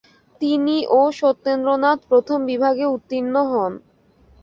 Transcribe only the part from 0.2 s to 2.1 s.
তিনি ও সত্যেন্দ্রনাথ